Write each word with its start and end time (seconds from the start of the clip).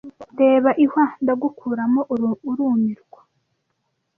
reba 0.41 0.69
ihwa 0.83 1.05
ndagukuramo 1.23 2.01
urumirwa 2.49 3.19